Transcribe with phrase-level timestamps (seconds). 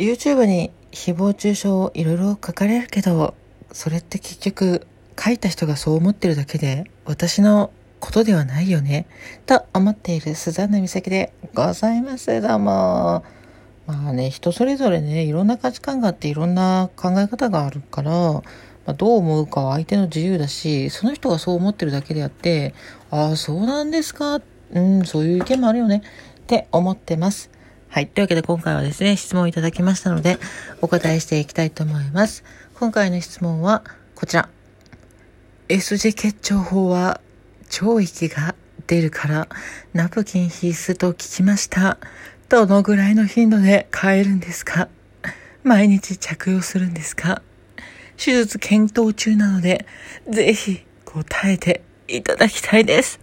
[0.00, 3.34] YouTube に誹謗中傷をいろいろ書かれるけど、
[3.70, 4.86] それって結局
[5.22, 9.06] 書いた人がそう思ってるだけで、私のことではないよね、
[9.44, 12.40] と思っているスザンナ美咲でございます。
[12.40, 13.24] どうも。
[13.86, 18.42] まあね、人それぞれね、いろんな価値観があっていろんな考え方があるから、ま
[18.86, 22.72] あ、どう思うかは相手の自由だし、その人がそう思ってるだけであって、
[23.10, 24.40] ああ、そうなんですか？
[24.72, 26.02] うん、そういう意見もあるよね。
[26.38, 27.49] って思ってます。
[27.92, 28.06] はい。
[28.06, 30.38] というわけで今回はですね、質問いただきましたので、
[30.80, 32.44] お答えしていきたいと思います。
[32.74, 33.82] 今回の質問は
[34.14, 34.48] こちら。
[35.68, 37.20] S 字結腸法は
[37.82, 38.54] 腸域が
[38.86, 39.48] 出るから
[39.92, 41.98] ナプキン必須と聞きました。
[42.48, 44.88] どのぐらいの頻度で買えるんですか？
[45.64, 47.42] 毎日着用するんですか？
[48.16, 49.84] 手術検討中なので、
[50.28, 53.18] ぜひ答えていただきたいです。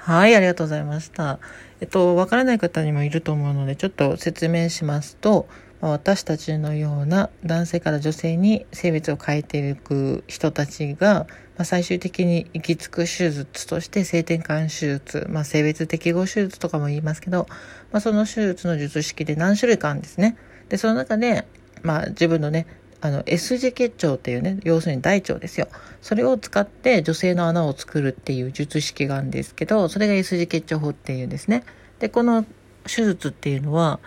[0.00, 1.38] はい、ありがとうございました。
[1.80, 5.48] えっと、わからない方にもいると思うので、ちょっと説明しますと、
[5.80, 17.46] 私たちのような男性から女性に性別を変えていく人たちが、まあ、最終的に行き着く手術として性転換手術、まあ、性別適合手術とかも言いますけど、
[17.92, 20.36] まあ、その手術の術式で何種類かあるんですね。
[20.70, 21.46] で、その中で、
[21.82, 22.66] まあ、自分のね、
[23.06, 25.68] あの S 字結腸っていうね要するに大腸ですよ。
[26.02, 31.64] それを使って女性の穴を作るっていう術式があるんですけどそれが S 字結腸法っていうんですね。
[31.98, 32.44] でこの
[32.84, 34.00] 手術っていうのは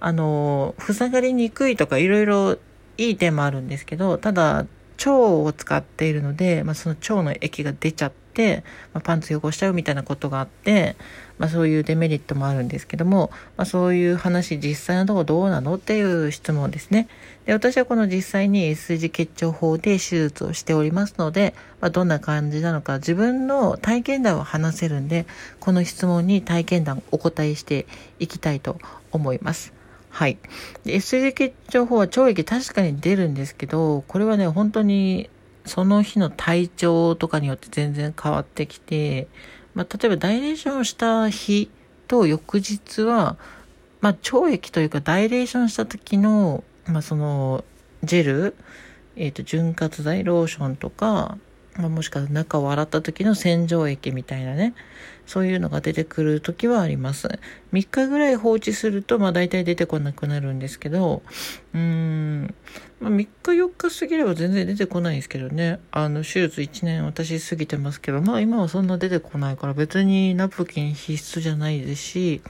[0.00, 2.58] あの塞がりにくいとかいろいろ
[2.96, 4.66] いい点もあるんですけどただ
[4.98, 8.23] 腸を使っているので、まあ、その腸の液が出ちゃって、
[8.92, 10.96] まあ、パンツ汚しちゃうみたいなことがあって、
[11.38, 17.08] まあ、そういうデメリットもあるんですけども、まあ、そういう話実際のところどうなのっていう質問ですね。
[17.46, 25.26] で私はこの実際に S 字結腸法で手術をしておりますので、まあ、どんな感じなのか自分の体験談を話せるんで
[25.60, 27.86] この質問に体験談お答えして
[28.18, 28.78] いきたいと
[29.12, 29.72] 思います。
[30.14, 30.38] はい。
[30.86, 35.28] S 字結腸法は腸液確かに出るんですけど、これはね、本当に
[35.64, 39.28] その日の体調とかによって全然変わってきて、
[39.74, 41.70] まあ、例えばダイレーションした日
[42.06, 43.36] と翌日は、
[44.00, 47.64] まあ、腸液というかダイレーションした時の、まあ、その、
[48.02, 48.56] ジェル、
[49.16, 51.38] えっ、ー、と、潤滑剤、ローションとか、
[51.76, 54.74] まあ、もしくは中を洗った時の洗浄液みたいなね、
[55.26, 57.28] そういうのが出てくる時はあります。
[57.72, 61.22] 3日ぐらい放置すると、まあ大体出てこなくなるんですけど、
[61.72, 62.33] うーん、
[63.00, 65.80] まあ、3日4日過ぎれば全然出てこないんですけどね。
[65.90, 72.42] あの、手術1年私過ぎてますけど、まあ今はそんな出てこないから別にナプキン必須じゃないですし、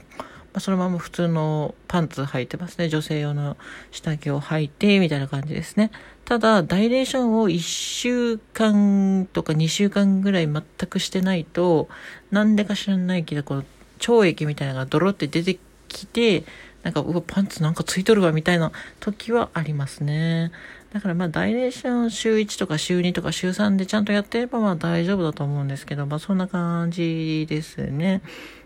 [0.55, 2.87] まあ、そのまま普通のパンツ履いてますね。
[2.87, 3.57] 女性用の
[3.91, 5.91] 下着を履いて、みたいな感じですね。
[6.23, 11.89] ただ、ダイレーションを1週間とか2週間ぐらい全くしてないと、
[12.31, 13.63] なんでか知らないけど、この
[13.99, 16.45] 腸液みたいなのがドロって出てきて、
[16.85, 20.51] なんか、うわ、パンツなんかついとるわ、みたいな時はありますね。
[20.93, 28.21] だからまあ、ダイレーション週1とか週2とか週3でちゃんとやってればまあ大丈夫だと思うんですけど、まあそんな感じですね。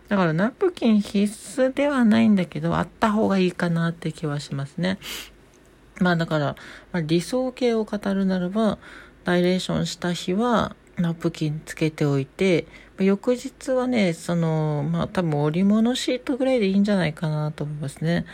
[0.09, 4.99] だからナプキン必須ではないんだけど、あった方がいいかなって気はしますね。
[6.01, 6.55] まあだから、
[6.91, 8.79] まあ、理想形を語るならば、
[9.23, 12.67] ダイレーションした日はナプキンつけておいて、
[13.03, 18.25] 翌日はね、その、まあ多分織物シートぐらいでいいんじゃないかなと思いますね。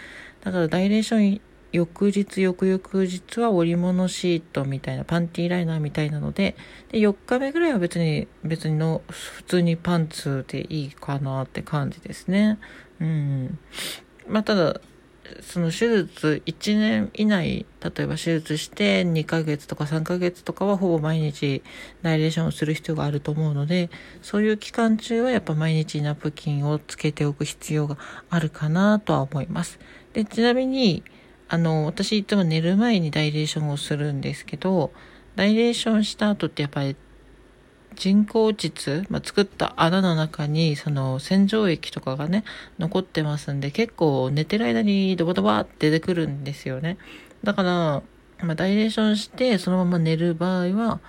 [0.42, 1.42] だからダイレーション
[1.76, 6.56] 翌日、翌々日は織物シートみたいな、パンティーライナーみたいなので、
[6.90, 12.60] で、4日目ぐらいは別に、別にの、普通にパンツでいいかなって感じですね。
[13.02, 13.60] うん。
[14.28, 14.80] まあ、ただ、
[15.42, 21.64] その手術1年以内、例えば手術して2ヶ月とか3ヶ月とかはほぼ毎日
[22.02, 23.90] ナイレーションをする必要があると思うので、
[24.22, 27.98] そういう期間中はやっぱ毎日ナプキンをつけておく必要が
[28.30, 29.80] あるかなとは思います。
[30.14, 31.04] で、ちなみに、
[31.48, 34.92] あの、私いつも寝る前にダイレーションをするんですけど、
[35.36, 36.96] ダイレーションした後ってやっぱり
[37.96, 42.44] 人工膣、まあ、作った穴の中にその洗浄液とかがね、
[42.78, 46.98] 残ってますんで、結構寝てる間にドバドバって出てくるんですよね。
[47.44, 48.04] だから、
[48.44, 51.00] まあ、ダイレーションしてそのまま寝る場合は、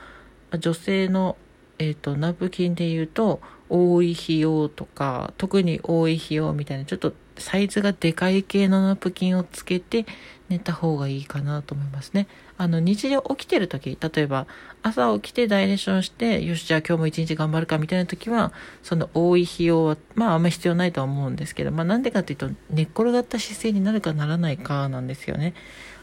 [0.58, 1.37] 女性の、
[1.78, 10.06] えっ、ー、と、ナプキンで言うと、多い費用とか、特に多い費用みたいな、ちょっとサイズがでかい系のナプキンをつけて
[10.49, 12.28] 寝た方がいいかなと思いますね。
[12.58, 14.47] あの、日常起きてる時、例えば
[14.82, 25.55] 朝起きてダイレーションして、よし、じゃあ今日も一日頑張るかみたいな時は、その多い費用は、まああんま必要ないとは思うんですけど、まあなんでかっていうと、寝っ転がった姿勢になるかならないかなんですよね。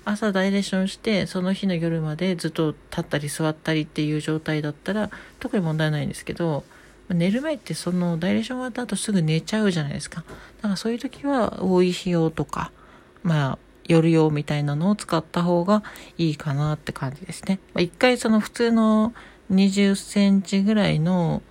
[0.05, 5.09] 朝ダイレーションして、その日の夜までずっと立ったり座ったりっていう状態だったら、
[5.39, 6.63] 特に問題ないんですけど、
[7.09, 10.23] 寝る前ってそのダイレーション終わった後すぐ寝ちゃうじゃないですか。
[10.57, 12.71] だからそういう時は多い費用とか、
[13.23, 15.83] まあ、夜用みたいなのを使った方が
[16.17, 17.59] いいかなって感じですね。
[17.77, 19.13] 一回その普通の
[19.51, 21.41] 20センチぐらいの、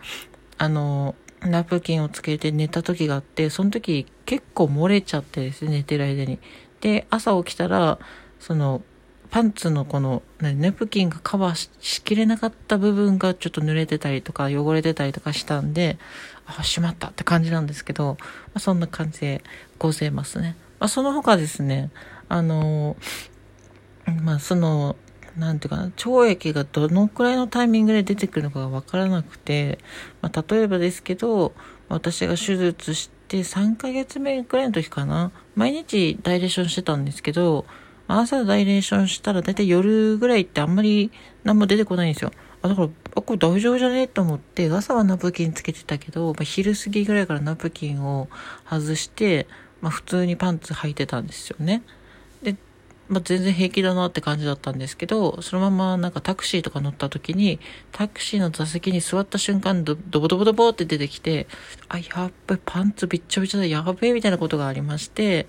[0.58, 6.38] あの、ナプキンをつけて寝た時があって、その時結構漏れちゃってですね、寝てる間に。
[6.80, 7.98] で、朝起きたら、
[8.38, 8.82] その、
[9.30, 15.98] パンツのこの、ナプキンがカバーしきれなかった部分がちょっと濡れてたりとか汚れてたりとかしたんで、
[16.44, 19.42] あ、しまったって感じなんですけど、まあ、そんな感じで
[19.78, 20.56] ございますね。
[20.80, 21.90] まあ、その他ですね、
[22.32, 22.96] あの
[24.22, 24.96] まあ、その、
[25.36, 29.78] なんていうかな、腸液がどのくらいのタイミングで出てくるのかがわからなくて、
[30.22, 31.52] まあ、例えばですけど、
[31.90, 37.66] 私が手術して3ヶ月目くらいの時かな、毎日ダイレーションしてたんですけど、
[38.08, 41.12] 朝ダイレーションしたらだいたい夜ぐらいってあんまり
[41.44, 42.32] 何も出てこないんですよ。
[42.62, 48.30] あ、だから、あ、これ大丈夫じゃねと思って、朝はナプキンつけてたけど、まあ、昼過ぎぐらいからナプキンを
[48.66, 49.46] 外して、
[49.82, 51.82] まあ、普通にパンツ履いてたんですよね。
[52.42, 52.56] で
[53.08, 57.60] まあ、全然平気だなって感じだったんですけど、そのままなんかタクシーとか乗った時に、
[57.90, 61.46] タクシーの座席に座った瞬間ド、ドボドボドボって出てきて、
[61.88, 65.46] あ、やっべ、パンツびっちょびちょだ、やべえ、みたいなことがありまして、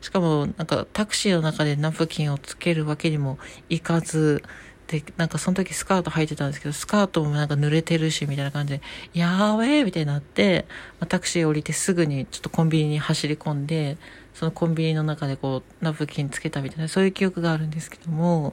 [0.00, 3.38] しかもなんかタクシーの中でナプキンをつけるわけにも
[3.68, 4.42] いかず、
[4.88, 8.82] で、なんかその時スカート履いてたんですけど、スカートもなんか濡れてるし、みたいな感じで、
[9.14, 10.66] やーべえみたいになって、
[11.08, 13.96] タクシー降りてすぐにちょっとコンビニに走り込んで、
[14.36, 18.52] そのコンビニの中でこう、ナプキンつけたみたいな、そういう記憶があるんですけども、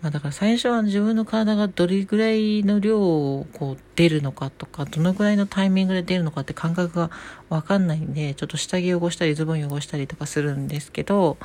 [0.00, 7.10] まあだから最初は自分の体がどれぐらいの量をこう出るのかとか、どのぐらいのタイミングで出るのかって感覚が
[7.48, 11.38] わかんないんで、ちょっと下着汚したりズボン汚したりとかするんですけど、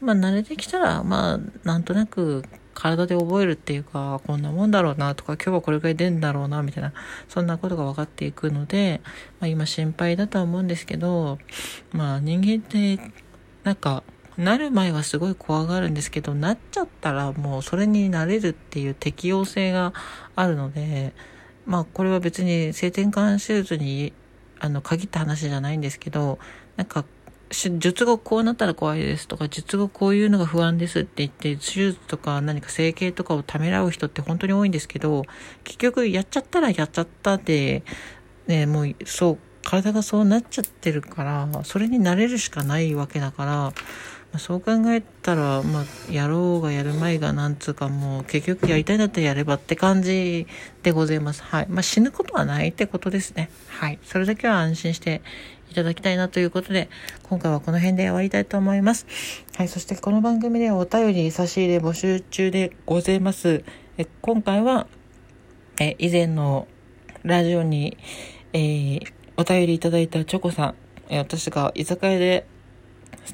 [0.00, 2.42] まあ慣れてきたら、まあなんとなく
[2.76, 6.92] 体で覚えるっていうか、こんなもんだろうなとか、今日はこれぐらい出るんだろうな、みたいな、
[7.28, 9.00] そんなことが分かっていくので、
[9.40, 11.38] まあ今心配だとは思うんですけど、
[11.92, 13.00] まあ人間って
[13.66, 14.04] なんか、
[14.36, 19.92] なる前はすごい怖がるんですけど、なっちゃったらもうそれになれるっていう適応性が
[20.36, 21.12] あるので、
[21.66, 24.12] まあこれは別に性転換手術に
[24.60, 26.38] あの限った話じゃないんですけど、
[26.76, 27.04] なんか
[27.50, 35.24] 術後こうなったら怖いですとか、術後こういうのが不安ですって言って、手術とか何か整形とかをためらう人って本当に多いんですけど、
[35.64, 37.82] 結局やっちゃったらやっちゃったで、
[38.46, 43.72] ね、もうそう、体がそうなっちゃってるから、それに慣れるしかないわけだから、ま
[44.34, 50.46] あ、そう考えたら、まあ、やろうがやる前がなんつうかもう結局やりたいんだったらやればって感じ
[50.84, 51.42] でございます。
[51.42, 51.66] はい。
[51.68, 53.50] まあ、死ぬことはないってことですね。
[53.66, 53.98] はい。
[54.04, 55.22] それだけは安心して
[55.72, 56.88] いただきたいなということで、
[57.24, 59.08] 今回はこの辺で終わりたいと思います。
[59.56, 59.68] はい。
[59.68, 63.64] そしてこの番組ではお便り差し入れ募集中でございます。
[63.98, 64.86] え今回は、
[65.80, 66.68] え以前の
[67.24, 67.98] ラジオに、
[68.52, 70.74] えーお便りいただいたチョコさん、
[71.08, 72.46] え私が居酒屋で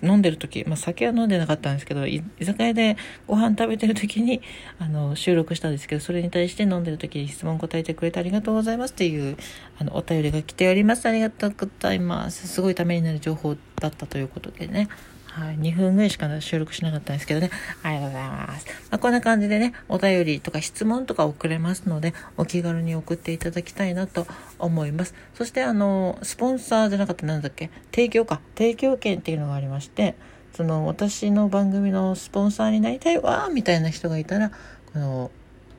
[0.02, 2.96] 飲んでる時、まあ、酒は飲んでなかったんですけど、居酒屋で
[3.26, 4.40] ご飯食べてる時に、
[4.78, 9.36] あの、収録したんですけど、それに対して飲んでる時に質問答えてくれてありがとうございますっていう、
[9.78, 11.06] あの、お便りが来ております。
[11.06, 12.48] ありがとうございます。
[12.48, 14.88] すごいためになる情報だったということでね。
[15.34, 17.50] はい、2分ぐらいしか収録しなかったんですけどね。
[17.82, 18.66] ありがとうございます。
[18.90, 24.26] まあ、こんな感じでね、お便りとか質問とか送れますので、お気軽に送っていただきたいなと
[24.58, 25.14] 思います。
[25.32, 27.70] そしてあの、スポンサーじゃなかったなんだっけ？
[27.92, 28.42] 提供か。
[28.58, 30.16] 提供券っていうのがありまして、
[30.52, 34.50] その私の番組のスポンサーになりたいわみたいな人がいたら、
[34.92, 35.30] この、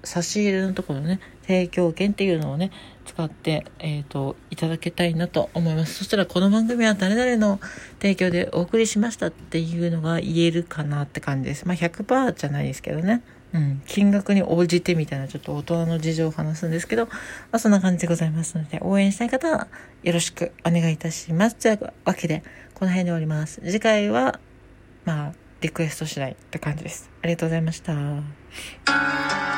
[0.03, 2.71] 差し入れのところね、提供券っていうのをね、
[3.05, 5.95] 使って、えっ、ー、と、いただけたいなと思います。
[5.95, 7.59] そしたらこの番組は誰々の
[7.99, 11.67] 提供でお送りしましたっていうのが言えるかなって感じです。
[11.67, 13.21] まあ100%じゃないですけどね。
[13.53, 17.11] うん、金額に応じてみたいなちょっと大人の事情を話すんですけど、ま
[17.51, 19.67] あそんな感じでございますので、応援したい方は
[20.01, 21.55] よろしくお願いいたします。
[21.57, 23.61] というわけで、この辺で終わります。
[23.63, 24.39] 次回は、
[25.05, 27.09] まあ、リクエスト次第って感じです。
[27.21, 29.52] ありがとうございました。